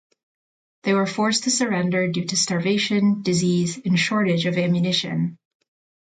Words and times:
They 0.81 0.95
were 0.95 1.05
forced 1.05 1.43
to 1.43 1.51
surrender 1.51 2.07
due 2.11 2.25
to 2.25 2.35
starvation, 2.35 3.21
disease 3.21 3.77
and 3.85 3.99
shortage 3.99 4.47
of 4.47 4.57
ammunition. 4.57 5.37